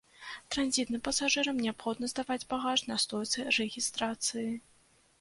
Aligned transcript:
Транзітным 0.53 1.03
пасажырам 1.07 1.61
неабходна 1.67 2.11
здаваць 2.15 2.41
багаж 2.57 2.87
на 2.91 3.01
стойцы 3.07 3.49
рэгістрацыі. 3.63 4.53